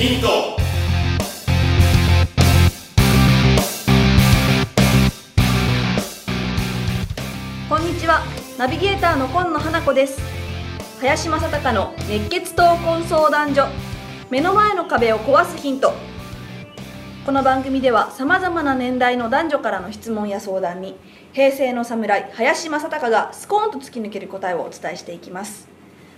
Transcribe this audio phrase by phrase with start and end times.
[0.00, 0.56] ヒント。
[7.68, 8.24] こんにちは。
[8.56, 10.22] ナビゲーターの今野花子です。
[11.02, 13.66] 林正孝の熱血闘魂相談所。
[14.30, 15.92] 目の前の壁を壊すヒント。
[17.26, 20.96] この番組ではさまざまな年代の男女からの質問や相談に
[21.34, 25.68] 平成の侍林正孝がスコーンと突き抜ける答えをお伝えしていきます。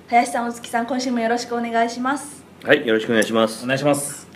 [0.07, 2.42] 林さん大月さん今週もよろしくお願いします。
[2.65, 3.65] はい、よろしくお願いします。
[3.65, 3.66] お。
[3.66, 4.29] 願いします。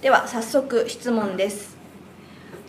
[0.00, 1.76] では早速質問です。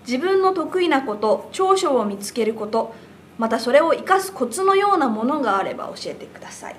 [0.06, 2.94] 自分の得意なこと長所を見つけること
[3.38, 6.76] またそれを生かすコツのようなものがあれば教えてください。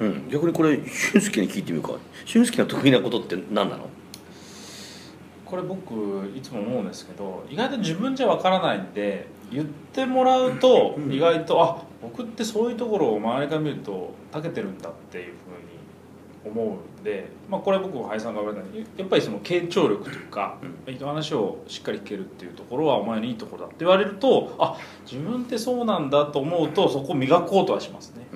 [0.00, 1.98] うん、逆にこれ俊介に聞いてみようか。
[2.24, 3.90] 俊介の得意なことって何なの？
[5.44, 5.92] これ僕
[6.34, 15.71] いつも思うんですけど意外と自分じゃわからないんで言ってもらうと意外とあ僕ってそういうところを周りから見ると長けてるんだっていうふうに
[16.44, 24.76] 思うんで、まあ、これ僕も林さんが言われたようにやっぱりその傾聴力というか、人の話をしっかり聞けるっていうところはお前のいいところだって言われるとあ
[25.10, 28.26] 自分ってそうなんだと思うとそこを磨こうとはしますね。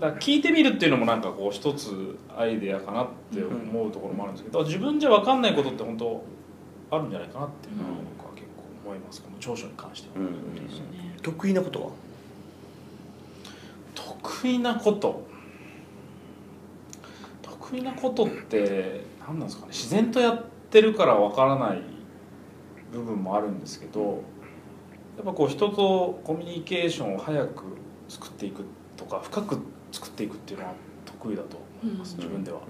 [0.00, 6.22] だから聞いてみるっていうのもなんかこう一つアイデアかなって思うところもあるんですけど、自分じゃ分かんないことって本当
[6.90, 10.32] あるんじゃないかなっていうのは僕は結構思いますこの長所に関しては、うん、
[11.22, 11.90] 得意なことは？
[13.94, 15.26] 得意なこと
[17.70, 19.68] 得意なことって何なんですかね。
[19.72, 21.82] 自然とやってるから分からない
[22.92, 24.22] 部分もあるんですけど
[25.16, 27.64] やっぱこう人とコミュニケーションを早く
[28.08, 28.64] 作っていく
[28.96, 29.58] とか深く
[29.90, 32.66] 作っていくっていうのは得意だと思います、自分では、はい、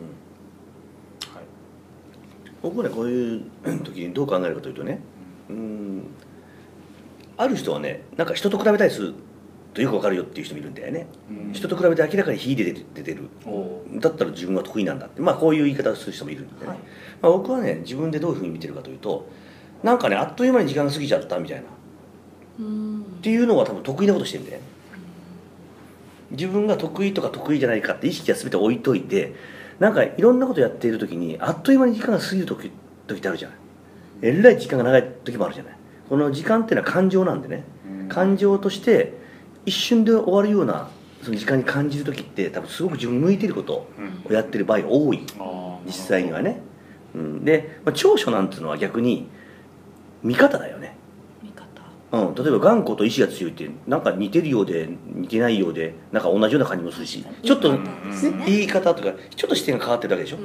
[2.62, 3.42] 僕はねこういう
[3.84, 5.00] 時にどう考えるかというとね、
[5.50, 6.06] うん、
[7.37, 9.15] ある人はねなんか人と比べたりする
[9.76, 11.06] とよくわかるよっていう人もいるんだよね。
[11.31, 11.53] うん。
[11.53, 13.28] 人と比べて明らかに秀でて出てる。
[14.00, 15.20] だったら自分は得意なんだって。
[15.20, 16.78] まあこういう言い方をする人もいるんでね、はい。
[17.20, 19.28] まあ、僕はね自分でどういうふうに見てるかというと
[19.82, 21.62] なんかねあっという間に時間が過ぎちゃったみたいな。
[21.62, 21.65] っ
[22.60, 23.04] うん。
[23.20, 24.65] ていうのは多分得意なことしてるんだよね。
[26.31, 29.34] 自分が得意とか得意じゃないかって意識は全て置いといて
[29.78, 32.70] なんかいろんなことやっている時にあっという間に時間が過ぎる時
[33.06, 33.59] 時ってあるじゃない。
[34.22, 35.76] えらい時間が長い時もあるじゃない。
[36.09, 37.65] この時間っていうのは感情なんでね。
[38.09, 39.25] 感情として
[39.66, 40.88] 一瞬で終わるような
[41.22, 43.88] その時間に感じる時って多分すごく自分に向いてること
[44.28, 45.27] をやってる場合が多い。
[45.84, 46.60] 実際にはね、
[47.15, 49.28] うん、で、まあ、長所なんていうのは逆に
[50.22, 50.97] 見方だよね、
[51.43, 51.66] 見方。
[52.12, 57.78] うん、例えば頑固と意志が強いってなんか似てるようで似てないようでなんか同じような感じもするしちょっと、
[58.47, 60.38] 言いね方とかちょっと視点が変わってるだけでしょ、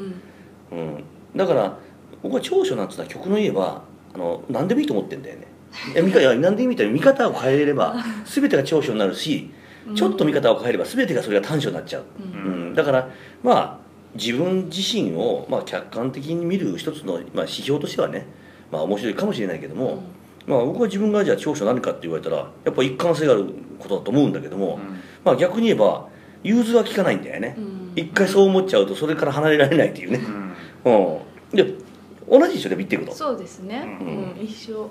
[0.72, 0.78] うん。
[0.78, 1.04] うん、
[1.36, 1.78] だから
[2.24, 3.84] 僕は長所なんていうのは曲の言えば
[4.14, 5.48] あの何でもいいと思ってんだよね
[5.94, 6.88] いや見方いや何でもいいみたい？
[6.88, 7.96] に見方を変えれば
[8.26, 9.52] 全てが長所になるし
[9.96, 12.68] ちょっと見方を変えれば全てがそれが短所になっちゃう、うん。
[12.68, 13.10] うん、だから
[13.44, 13.80] まあ
[14.14, 18.26] 自分自身を、まあ、客観的に見る一つの、まあ、指標としてはね、
[18.70, 20.04] まあ、面白いかもしれないけども、
[20.46, 23.46] まあ、僕は自分がじゃあ長所何かって言われたらやっぱ一貫性がある
[23.80, 24.80] ことだと思うんだけども、
[25.24, 26.10] まあ、逆に言えば
[26.44, 27.94] 融通は効かないんだよね、うん。
[27.96, 30.20] 一回そう思っちゃうとそれから離れられないっていうね、
[30.84, 31.74] うん、で
[32.30, 32.70] 同じでしょ？
[32.70, 33.18] でも言ってること。
[33.18, 34.44] そうですね、ううんん。
[34.44, 34.90] 一緒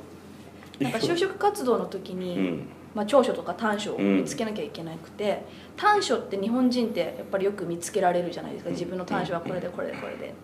[0.80, 2.66] なんか就職活動の時に、うん。
[2.94, 5.44] まあ、長所とか短所を見つけなきゃいけなくて、
[5.76, 8.70] 短所って日本人ってやっぱりよく見つけられるじゃないですか。
[8.70, 10.34] 自分の短所はこれでこれでこれで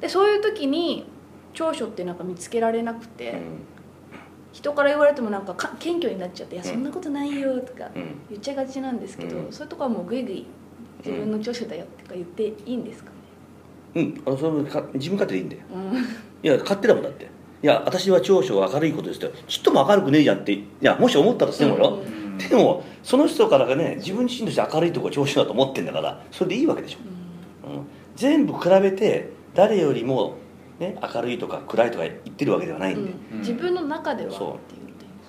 [0.00, 1.06] でそういう時に
[1.52, 3.36] 長所ってなんか見つけられなくて、
[4.52, 8.02] 人から言われてもなんかか謙虚になっちゃって「いやそんなことないよ」とかうん。
[8.30, 9.52] 言っちゃいがちなんですけど、うん。
[9.52, 10.46] そういうとこはもうグイグイ
[11.04, 13.10] 自分の長所だよとか言っていいんですか
[13.94, 14.52] ね、うん、あのそれ
[14.94, 15.62] 自分勝手でいいんだよ。
[15.74, 15.98] うん。
[15.98, 17.28] いや勝手だもんだって
[17.62, 22.38] いや私は長所は明るいことですってちっとも明るくねえじゃんっていやもし思ったとしてもよ、うん。
[22.38, 26.98] でもその人からがね自分自身として明るいところが長所だと思ってんだからそれでいいわけでしょ、
[27.68, 30.38] うん、全部比べて誰よりも、
[30.80, 33.38] ね、明るいとか暗いとか言ってるわけではないんで、うん。
[33.38, 34.58] 自分の中ではそ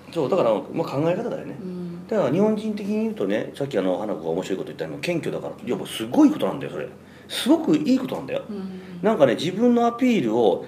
[0.10, 0.13] う。
[0.13, 2.08] そうだから、まあ、考え方だよね、うん。
[2.08, 5.68] だから日本人的に言うとねさっきあの花子が面白いこと言ったのも謙虚だから。
[5.68, 6.90] いやもうすごいことなんだよそれ。
[7.28, 8.44] すごくいいことなんだよ。
[8.50, 8.81] うん。
[9.02, 10.66] なんかね自分のアピールを、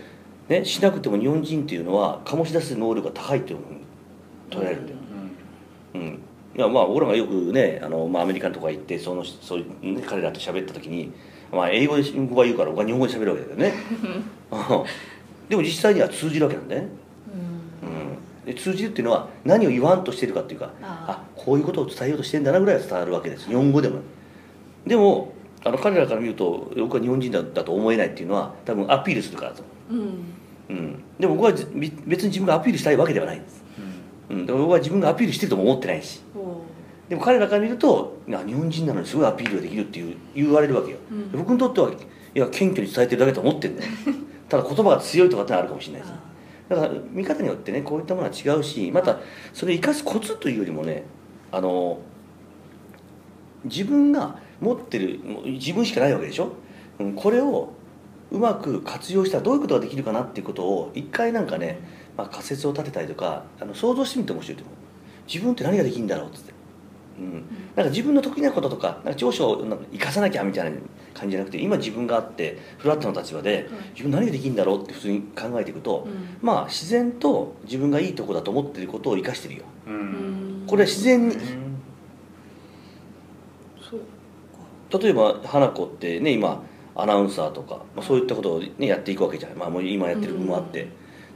[0.50, 3.82] ね、しなくても日本人っていうのは醸し出す能力が高いっていうふうに
[4.50, 4.98] 捉えるんだよ、
[5.96, 6.02] うん。
[6.56, 11.12] いやまあ僕らがよくねあの、まあ、アメリカとか行ってそのそういうね彼らと喋った時に、
[11.52, 13.74] まあ、英語で僕は言うから僕は日本語で喋るわけだよね。
[14.52, 14.86] うん。
[15.50, 16.88] でも実際には通じるわけなんだよね、
[18.46, 23.48] うん、で通じるっていうのは何を言わんとしてるかっていうかああこういうことを伝えようとしてんだなぐらいは伝わるわけです。
[23.48, 24.00] 日本語でも。
[24.86, 25.34] でも
[25.66, 30.08] あの彼らから見ると僕は日本人だだと思えないっていうのは多分アピールするからだと思うん。
[30.08, 30.14] う、
[30.70, 31.66] うん、でも僕はじ
[32.06, 33.40] 別に自分がアピールしたいわけではない。
[33.40, 33.42] ん。
[33.42, 33.64] です、
[34.30, 36.22] うん、だから僕は自分がアピールしてるとも思ってないし、
[37.10, 41.32] でも彼らから見ると日本人なのにすごいアピールができるっていう言われるわけよ、うん。
[41.32, 41.96] 僕にとってはい
[42.40, 43.92] や謙虚に伝えてるだけと思ってんだよ。
[44.48, 46.12] ただ言葉が強いとかってのはあるかもしれないです。
[46.12, 46.20] ね
[46.70, 49.20] だから見方によってねこういったものは違うしまた
[49.54, 51.04] それを生かすコツというよりもね
[51.52, 52.00] あの
[53.66, 56.54] 自分が持ってるもう自分しかないわけでしょ、
[57.00, 57.74] うん、これを
[58.32, 61.80] うまく活用したらどういうことができるかなっていうことを一回なんかね、
[62.18, 64.76] まあ、仮説を立てたりとかあの想像してみて面白いと思う。
[65.28, 66.54] 自分って何ができるんだろうっつって、
[67.20, 67.34] うん、
[67.76, 70.78] なんか自分の得意なこととかなんか長所をなんか生かさなきゃみたいな
[71.14, 76.38] 感じじゃなくて今自分があってフラットな立場で自分何ができるんだろうって普通に考えていくと、うん。
[76.42, 79.64] まあ自然と自分がいいとこだと思ってることを生かしてるよ。
[79.88, 80.64] ううん。
[80.64, 81.44] んこれは自然にそう
[85.00, 86.62] 例えば花子ってね今
[86.96, 90.88] アナウンサーとか、まあ、そういったことを、ね、やっていくわけじゃない、まあ、もう今やってる部分もあって、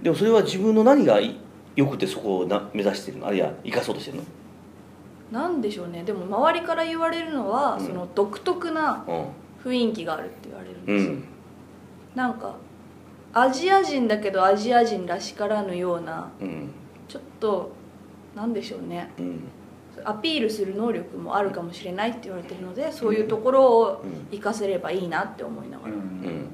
[0.02, 1.38] でもそれは自分の何がい
[1.76, 3.28] よくてそこをな目指してるの？
[3.28, 4.24] あるいは生かそうとしてるの？
[5.32, 6.04] なんでしょうね。
[6.04, 7.86] でも周りから言われるのは、うん。
[7.86, 11.24] その独特なう雰囲気があるって言われるんん、うですよ、ん。
[12.16, 12.56] なんか
[13.34, 16.70] アジア人だけどアジア人らしからぬようなうん。
[17.08, 17.72] ちょっと
[18.36, 19.12] なんでしょうね。
[19.20, 19.42] うん
[20.06, 26.46] アピールする能力もあるかもしれないって言われてるのでそういうところをうん活かせればいいなって思いながら言うん。
[26.46, 26.48] っ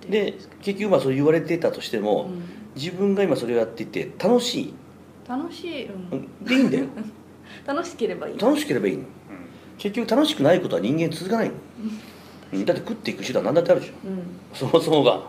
[0.00, 2.42] てるんで結局まあそう言われてたとしても、うん。
[2.74, 4.74] 自分が今それをやっていて楽しい？
[5.28, 6.18] 楽しい、う、うん。
[6.20, 6.86] んでいいんだよ。
[7.66, 8.38] 楽しければいい。
[8.38, 9.04] 楽しければいいの。
[9.78, 11.54] 結局楽しくないことは人間続かないの、
[12.54, 12.64] うん。
[12.64, 13.92] だって食っていく手段何だってあるでしょ。
[14.06, 14.22] うん。
[14.54, 15.22] そもそもが、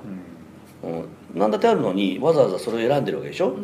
[0.84, 0.92] うん。
[0.92, 3.64] うん、何だってあるのにわざわざそれを選んでるわけでしょ、うん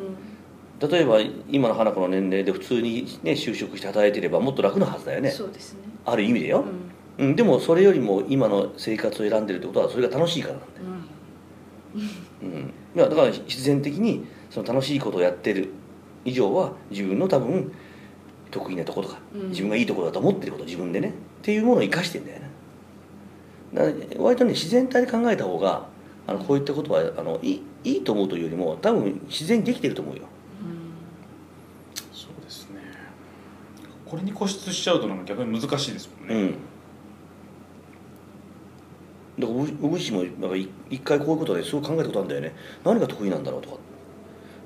[0.79, 5.29] 例えば今の花子の年齢で普通に、ね、就職して働いてればもっと楽なはずだよね。
[5.31, 5.79] そうですね。
[6.05, 6.63] ある意味でよ。
[7.17, 7.27] う、ん。
[7.27, 10.85] うん、でもそれよりも今の生活を選んでるってことはそれが楽しいからなんだよ、
[12.43, 12.73] うん。
[12.95, 15.69] うん、だから必然的にその楽しいことをやってる
[16.23, 17.71] 以上は自分の多分
[18.51, 19.49] 得意なところとか、うん。
[19.49, 21.11] 自分がいいところだと思ってること自分でねっ
[21.41, 22.49] ていうものを生かしてんだよね。
[24.17, 25.87] 割とね自然体で考えた方が
[26.25, 30.23] あのこういったことはあのいいいいと思うというよりも多分自然にできてると思うよ
[32.11, 32.81] そうですね
[34.09, 36.51] これに固執しちゃうとなんか逆に難しいですもんね、うん。
[39.39, 42.55] だから僕僕自身もなんかい一回こういうことですごい考えたことあるんだよね。
[42.83, 43.77] 何が得意なんだろうとか、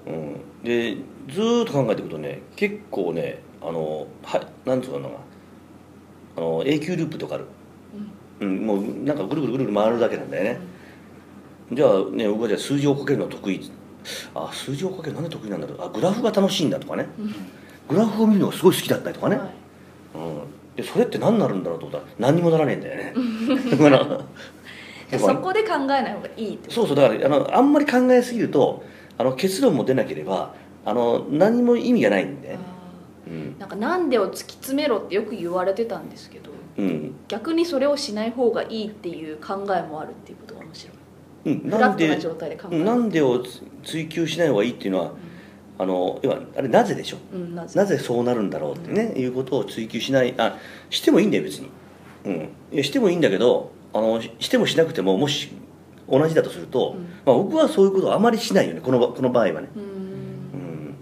[0.07, 0.95] うん、で
[1.30, 5.16] ずーっと考えていくとね結構ねあのはなんつうのかな。
[6.36, 7.45] あの永久ループとかある、
[8.40, 10.60] うん、もうなんかぐるぐるぐるぐる回るだけなんだよね、
[11.72, 13.69] じゃあね僕はじゃあ数字をかけるの得意。
[14.34, 15.81] あ数字をかけるのなんで得意なんだろう。
[15.81, 17.07] あグラフが楽しいんだとかね
[17.88, 19.50] グラフを見るのがすごい好きだったりとかね、はい。
[20.15, 23.13] うん、でそれって何になるんだろうと思ったら何にもならねえんだよね。
[23.71, 28.83] だからそこで考えない方がいいってそうそうだからあのあんまり考えすぎると
[29.18, 32.57] あの結論も出なければあの何も意味がないんで、あ
[33.27, 33.33] うん。
[33.57, 37.15] ーなんかなんでを突き詰めろってよく言われてたんですけどうん。
[37.27, 40.97] 逆にそれをしない方がいいっていう考えもあるっていうことが面白い。
[41.45, 42.85] うん、フなんでラットな状態で考える。
[42.85, 45.12] なんでをつ追求しない方がいいっていうのは
[45.80, 47.38] あの要はあれなぜでしょう？
[47.38, 47.80] んなぜ？
[47.80, 50.57] なぜそうなるんだろうってね、いうことを追求しないあ
[50.90, 51.69] してもいいんだよ別に、
[52.26, 55.52] うん、いやしてもいいんだけどあのししてもしなくてももし
[56.07, 57.04] 同じだとすると、うん。
[57.26, 59.86] まあ、僕はそういうことをあまりしないよねこのこの場合はね、ううん。
[59.86, 60.95] ん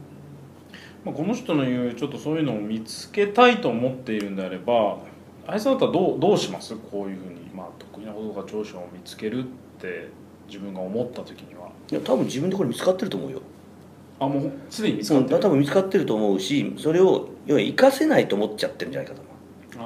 [1.03, 4.99] まあ、この人の言うちょっとそういうのを見つけたいと思っているんであれば
[5.47, 6.75] あいさんだったらどうどうします？
[6.75, 9.47] こういうふうに、まあ、得意なこととか長所を見つけるっ
[9.79, 10.07] て
[10.47, 11.69] 自分が思った時には。
[11.91, 13.41] いや多分自分でこれ見つかってると思うよ
[14.21, 19.23] あもうすでに見つうん、かってる、多分見つかってると思うしそれを要は活かせないと思っちゃってるんじゃないかと
[19.79, 19.83] あ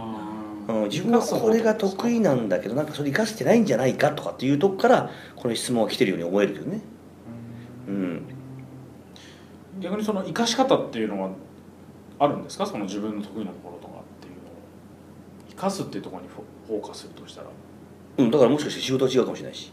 [0.67, 6.81] 思う、うん、自分はこれが得意なんだけどなんかそれ活かせてないんじゃないかとかっていうとこからこの質問が来てるように思えるけどね。
[7.87, 8.25] うん。
[9.79, 11.29] 逆にその生かし方っていうのは
[12.19, 12.65] あるんですか？
[12.65, 14.51] その自分の得意なところとかっていうのを
[15.49, 17.47] 生かすっていうところにフォーカスするとしたら。
[18.17, 19.71] うん、だからもしかして仕事は違うかもしれないし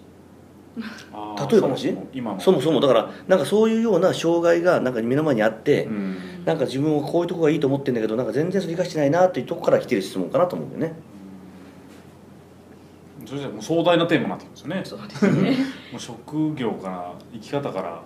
[0.74, 2.08] 例えばそもそも。
[2.12, 6.16] 今のそもそもだからなんかそういうような障害がなんか目の前にあって、うん。
[6.44, 10.98] なんか自分はこういうとこがいいと思ってるんだけどなんか全然それ生かしてないなっていうとこから来てる質問かなと思うんだよね。
[13.26, 14.82] それじゃもう壮大なテーマになってきますよね。
[14.84, 15.50] そうですね。
[15.92, 18.02] もう職業から生き方から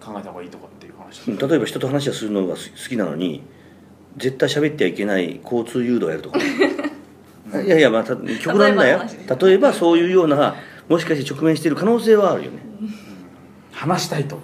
[0.00, 1.38] 考えた方がいいとかっていう話うん。
[1.38, 3.42] 例えば人と話をするのが好きなのに
[4.16, 6.38] 絶対喋ってはいけない交通誘導をやるとか。
[7.64, 9.00] いやいやまあた極論だよ。
[9.40, 10.54] 例えばそういうような
[10.88, 12.58] もしかして直面している可能性はあるよね、
[13.72, 14.40] 話したいと。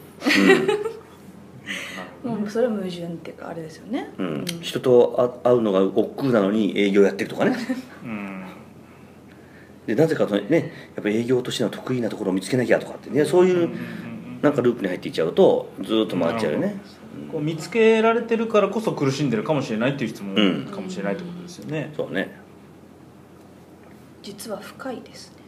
[2.24, 4.10] もうそれは矛盾っていうかあれですよね。
[4.16, 4.26] うん。
[4.26, 7.54] うん、人とあ会うのが億劫なのに営業やってるとかね。
[8.02, 8.44] うん。
[9.86, 13.68] でなぜかとねやっぱ営業としての得意なところを見つけなきゃとかってねそういう
[14.40, 16.80] なんかループに入っていっちゃうとずーっと回っちゃうよね。
[17.30, 20.66] こう見つけられてるからこそ苦しんでるかもしれないっていう質問うん。
[20.66, 22.34] かもしれないってことですよね、そうね。
[24.22, 25.43] 実は深いですね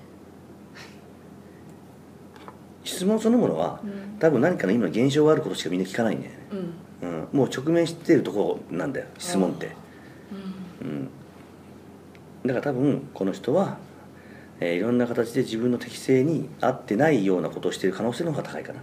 [2.87, 4.19] 質問そのものはうん。
[4.19, 6.38] 多分何かの今現象があることしかみんな聞かないんだよね、
[7.02, 7.09] うん。
[7.09, 9.73] うん、もう直面してるところなんだよ質問って、
[10.81, 11.09] うん、
[12.45, 13.78] だから多分この人は、
[14.61, 18.81] えーいろんな形で自分の適性に合ってないようなことをしている可能性の方が高いかな、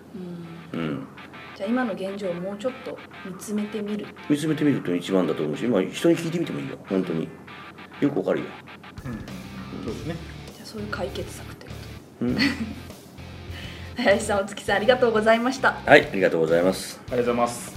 [0.73, 0.79] うん。
[0.79, 1.07] うん、
[1.55, 4.05] じゃあ今の現状をもうちょっと見つめてみる。
[4.29, 7.27] 見つめてみると一番だと思うし、まあ、人に聞いてみてもいいよ本当に。
[8.01, 8.45] よくわかるよ、
[9.83, 10.15] そうですね。
[10.53, 11.71] じゃあそういう解決策ってこ
[12.21, 12.37] うん、
[13.97, 15.73] 林さんお月さんありがとうございました。
[15.85, 16.99] はいありがとうございます。
[17.07, 17.73] ありがとうございます。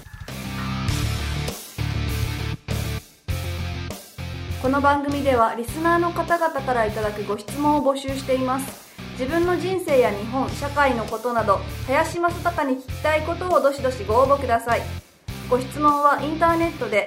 [4.62, 8.86] この番組ではリスナーの方々からいただくご質問を募集しています。
[9.12, 14.82] 自分の人生や日本社会のことなど林正孝に聞きたいことをどしどしご応募ください。
[15.48, 17.06] ご質問はインターネットで